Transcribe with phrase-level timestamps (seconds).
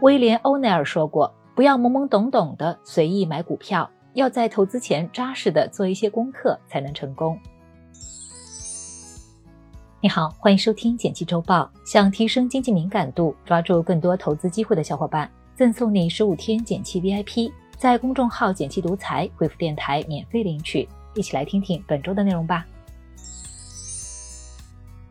[0.00, 7.38] 威廉·欧奈尔说过：“不要懵懵懂懂的随意买股票，要在投资前扎实的做一些功课，才能成功。”
[10.00, 11.70] 你好，欢迎收听简七周报。
[11.84, 20.88] 想提升经济敏感度，抓住更多投资机会的小伙伴，赠送你十五天简七 VIP，在公众号“简七独裁回复“电台”免费领取。
[21.14, 22.64] 一起来听听本周的内容吧。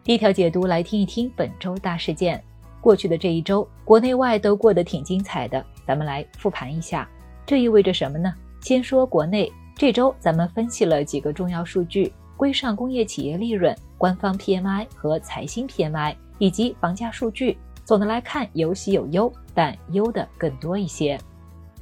[0.03, 2.43] 第一条解读，来听一听本周大事件。
[2.81, 5.63] 过去的这一周，国内外都过得挺精彩的。
[5.85, 7.09] 咱们来复盘一下，
[7.45, 8.33] 这意味着什么呢？
[8.61, 17.57] 先说国内，这周咱们分析了几个重要数据：规上工业企业利润、官方 PMI 和财新 PMI，以及房价数据。
[17.85, 21.19] 总的来看，有喜有忧，但忧的更多一些。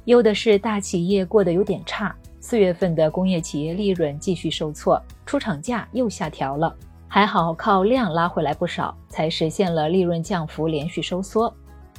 [0.06, 6.74] 忧的是大企业过得有点差，四月份的工业企业利润继续受挫，出厂价又下调了。
[7.10, 11.52] 还好靠量拉回来不少，才实现了利润降幅连续收缩。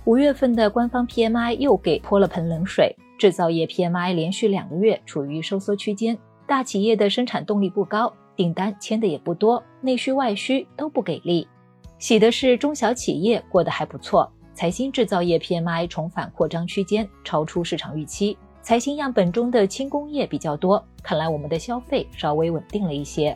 [0.05, 11.47] 五月份的官方 PMI 又给泼了盆冷水，制造业 PMI 连续两个月处于收缩区间，大企业的生产动力不高，订单签的也不多，内需外需都不给力。
[11.97, 18.38] 喜的是中小企业过得还不错，财新制造业 PMI 重返扩张区间，超出市场预期。
[18.62, 23.36] 财新样本中的轻工业比较多，看来我们的消费稍微稳定了一些。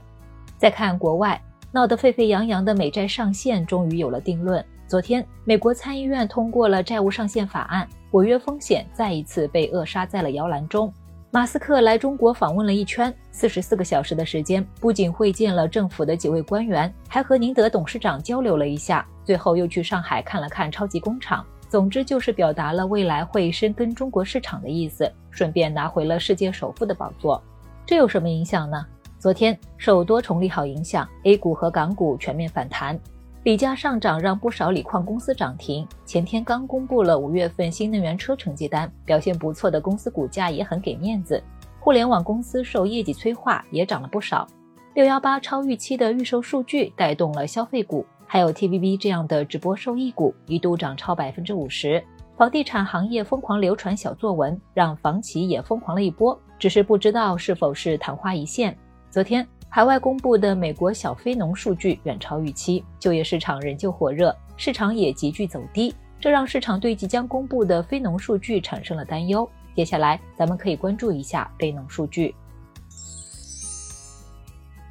[0.55, 1.41] 再看国外。
[1.75, 4.63] 闹得沸沸扬扬的美债上限终于有了定论。
[4.85, 10.93] 昨天，美国参议院通过了债务上限法案，违约风险再一次被扼杀在了摇篮中。
[11.31, 21.43] 马斯克来中国访问了一圈，四十四个小时的时间，不仅会见了政府的几位官员，还和宁德董事长交流了一下，最后又去上海看了看超级工厂。
[21.67, 27.41] 总之就是表达了未来会深耕中国市场的意思，顺便拿回了世界首富的宝座。
[27.83, 28.85] 这有什么影响呢？
[29.23, 32.99] 昨天受多重利好影响，A 股和港股全面反弹，
[33.43, 35.87] 锂价上涨让不少锂矿公司涨停。
[36.03, 41.41] 前天刚公布了五月份新能源车成绩单，表现不错的公司股价也很给面子。
[41.79, 44.45] 互联网公司受业绩催化也涨了不少。
[44.93, 52.03] 六幺八超预期的预售数据带动了消费股，还有 TVB 这样的直播受益股一度涨超百分之五十。
[52.35, 58.77] 房地产行业疯狂流传小作文，让房企也疯狂了一波，只是不知道是否是昙花一现。
[59.13, 69.47] 昨天，海外公布的美国小非农数据远超预期，就业市场仍旧火热，市场也急剧走低，这让市场对即将公布的非农数据产生了担忧。
[69.75, 72.33] 接下来，咱们可以关注一下非农数据。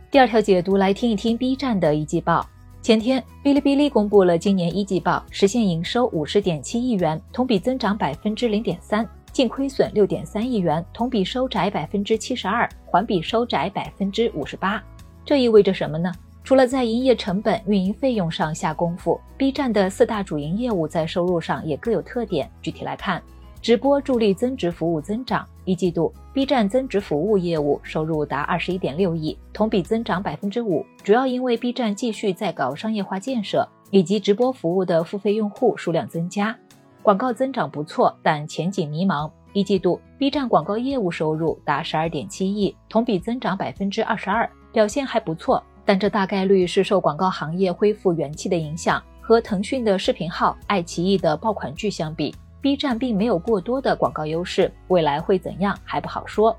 [0.09, 2.49] 第二条解读，来听一听 B 站的一季报。
[2.81, 9.05] 前天，哔哩哔哩公布了今年一季报，实现营收五十点七亿元，同比增长百分之零点三。
[9.33, 14.83] 净亏损六点三亿元，同比收窄百分之七十二，环比收窄百分之五十八。
[15.25, 16.13] 这意味着什么呢？
[16.45, 22.51] 除了在营业成本、运营费用上下功夫，B 站的四大主营业务在收入上也各有特点。
[22.61, 23.23] 具体来看，
[23.63, 25.47] 直播助力增值服务增长。
[25.65, 36.59] 一季度，B 站增值服务业务收入达二十一点六亿，同比增长百分之五，主要因为 B 站继续在搞商业化建设，以及直播服务的付费用户数量增加。
[37.03, 39.29] 广告增长不错，但前景迷茫。
[39.53, 45.61] 一季度，B 站广告业务收入达十二点七亿，同比增长百分之二十二，表现还不错。
[45.85, 49.03] 但这大概率是受广告行业恢复元气的影响。
[49.21, 56.57] 和腾讯的视频号、爱奇艺的爆款剧相比，B 站并没有过多的广告优势，未来会怎样还不好说。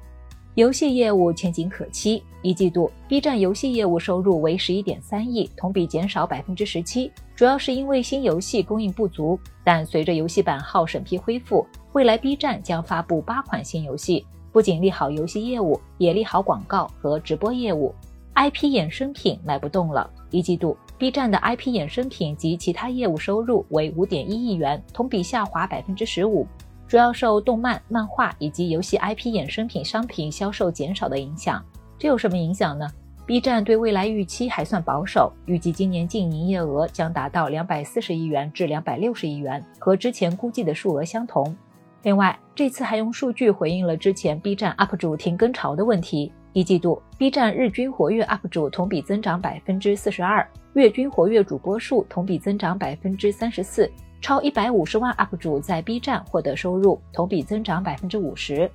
[0.56, 2.22] 游戏业务前景可期。
[2.44, 9.40] 一季度，B 站游戏业务收入为十一点三亿，同比减少百分之十七，主要是因为新游戏供应不足。
[9.64, 17.92] 但随着游戏版号审批恢复，未来 B 站将发布八款新游戏，不仅利好游戏业务，也利好广告和直播业务。
[18.36, 20.08] IP 衍生品卖不动了。
[20.30, 26.46] 一季度，B 站的 IP 衍生品及其他业务收入为五点一亿元，同比下滑百分之十五。
[26.94, 31.60] 主要受动漫、漫画以及游戏 IP 衍生品商品销售减少的影响。
[31.98, 32.88] 这有什么影响呢
[33.26, 41.58] ？B 站对未来预期还算保守，预计今年净营业额将达到两百四十亿元至两百六十亿元，和之前估计的数额相同。
[42.04, 46.32] 另外，这次还用数据回应了之前 B 站 UP 主停更潮的问题。
[46.52, 53.92] 一季度，B 站日均活跃 UP 主同比增长百分之四十二，月均活跃主播数同比增长百分之三十四。
[54.24, 58.72] 超一百五十万 UP 主在 B 站获得收入，同比增长百分之五十。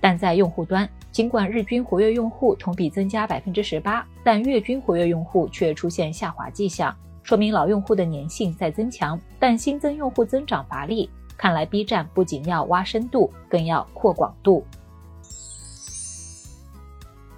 [0.00, 6.92] 但在用户端，尽管日均活跃用户同比增加百分之十八，但月均活跃用户却出现下滑迹象，
[7.22, 11.08] 说明老用户的粘性在增强，但新增用户增长乏力。
[11.36, 14.64] 看来 B 站不仅要挖深度，更要扩广度。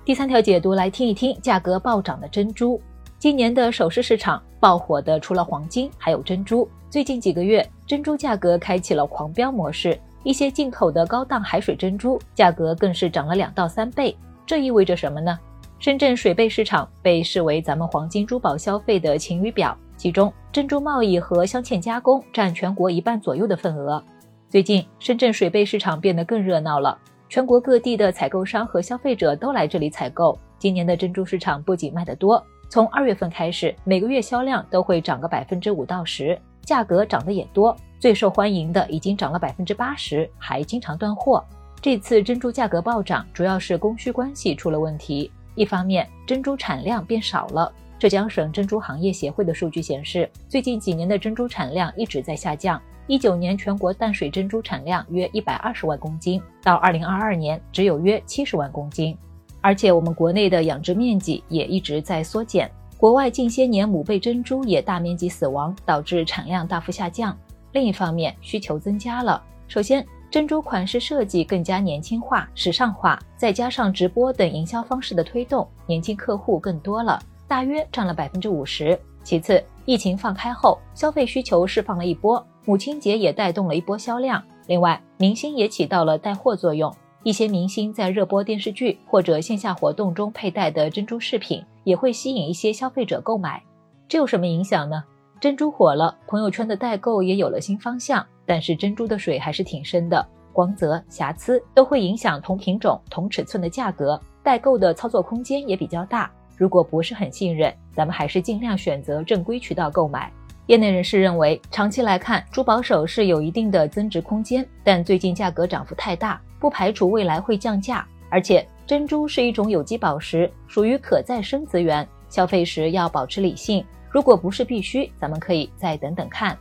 [0.02, 2.80] 第三条解读来听一听价格暴涨的珍珠。
[3.20, 6.66] 今年的首饰市场爆火的除了黄金，还有珍珠。
[6.88, 14.16] 最近几个月，珍珠价格开启了狂飙模式，一些进口的高档海水珍珠价格更是涨了两到三倍。
[14.46, 15.38] 这意味着什么呢？
[15.78, 24.02] 深圳水贝市场被视为咱们黄金珠宝消费的晴雨表，其中珍珠贸易和镶嵌加工占全国一半左右的份额。
[24.48, 26.96] 最近，深圳水贝市场变得更热闹了，
[27.28, 30.38] 全国各地的采购商和消费者都来这里采购。
[30.58, 32.42] 今年的珍珠市场不仅卖得多。
[32.70, 37.76] 从二月份开始，每个月销量都会涨个百分之五到十，价格涨得也多。
[37.98, 41.44] 最受欢迎的已经涨了百分之八十，还经常断货。
[41.82, 45.32] 这次珍珠价格暴涨，主要是供需关系出了问题。
[45.56, 47.72] 一方面，珍珠产量变少了。
[47.98, 52.80] 浙江省珍珠行业协会的数据显示，最近几年的珍珠产量一直在下降。
[53.08, 59.18] 一九年全国淡水珍珠产量约一百二十万公斤，到二零二二年只有约七十万公斤。
[59.60, 67.36] 而且我们国内的养殖面积也一直在缩减，国外近些年母贝珍珠也大面积死亡，导致产量大幅下降。
[67.72, 69.42] 另一方面，需求增加了。
[69.68, 78.98] 首先，珍珠款式设计更加年轻化、时尚化，再加上直播等营销方式的推动，年轻客户更多了，大约占了百分之五十。
[79.22, 84.42] 其次，疫情放开后，消费需求释放了一波，母亲节也带动了一波销量。
[84.66, 86.92] 另外，明星也起到了带货作用。
[87.22, 93.62] 一些明星在热播电视剧或者线下活动中佩戴的珍珠饰品，也会吸引一些消费者购买。
[94.08, 95.04] 这有什么影响呢？
[95.38, 98.26] 珍珠火了，朋友圈的代购也有了新方向。
[98.46, 104.20] 但是珍珠的水还是挺深的，光泽、瑕疵都会影响同品种、同尺寸的价格。
[104.42, 106.30] 代购的操作空间也比较大。
[106.56, 110.32] 如果不是很信任，咱们还是尽量选择正规渠道购买。
[110.66, 116.40] 业内人士认为，长期来看，珠宝首饰有一定的增值空间，但最近价格涨幅太大。
[116.60, 123.84] 不排除未来会降价，而且珍珠是一种有机宝石，属于可再生资源，消费时要保持理性。
[124.10, 126.56] 如果不是必须，咱们可以再等等看。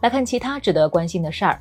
[0.00, 1.60] 来看其他值得关心的事儿，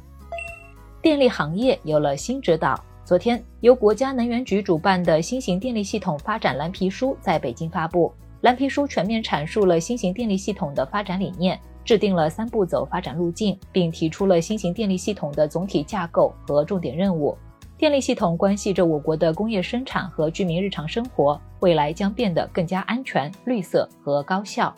[1.02, 2.84] 电力行业有了新指导。
[3.04, 8.12] 昨天，由国家能源局主办的新型电力系统发展蓝皮书在北京发布。
[8.40, 11.60] 蓝皮书全面阐述了新型电力系统的发展理念。
[11.92, 17.38] 制定了三步走发展路径，并提出了新型电力系统的总体架构和重点任务。
[17.78, 24.74] 电力系统关系着我国的工业生产和居民日常生活，未来将变得更加安全、绿色和高效。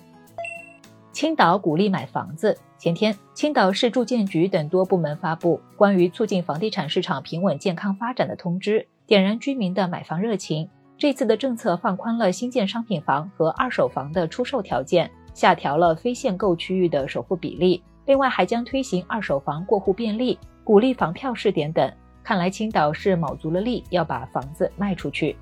[1.12, 2.58] 青岛鼓励买房子。
[2.80, 10.68] 前天，青岛市住建局等多部门发布关于促进房地产市场平稳健康发展的通知，点燃居民的买房热情。
[10.98, 15.12] 这次的政策放宽了新建商品房和二手房的出售条件。
[15.34, 21.92] 下调了非限购区域的首付比例，另外还将推行二手房过户便利，鼓励房票试点等。
[22.24, 25.36] 看来青岛是卯足了力要把房子卖出去。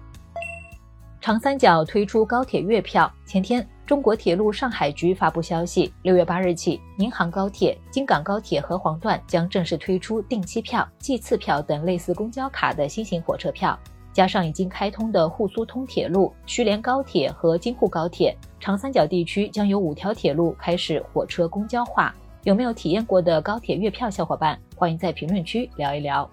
[1.20, 13.78] 长三角推出高铁月票，前天中国铁路上海局发布消息，六月八日起，宁杭高铁、京港高铁和黄段将正式推出定期票、计次票等类似公交卡的新型火车票。
[14.14, 22.14] 加上已经开通的沪苏通铁路、徐连高铁和京沪高铁，长三角地区将有五条铁路开始火车公交化。
[22.44, 24.10] 有没有体验过的高铁月票？
[24.10, 26.30] 小伙伴欢迎在评论区聊一聊。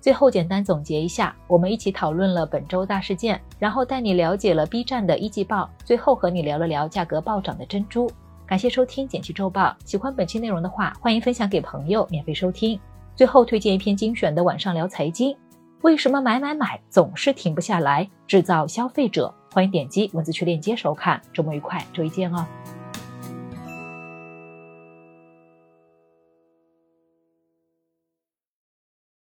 [0.00, 8.10] 最后简单总结一下，我们一起讨论了本周大事件，然后带你了解了 B 站的一季报，最后和你聊了聊价格暴涨的珍珠。
[8.46, 12.80] 感谢收听简七周报，喜欢本期内容的话，欢迎分享给朋友免费收听。
[13.18, 15.36] 最后推荐一篇精选的晚上聊财经，
[15.82, 18.08] 为什么买买买总是停不下来？
[18.28, 21.20] 制造消费者，欢迎点击文字区链接收看。
[21.32, 22.46] 周末愉快，周一见哦。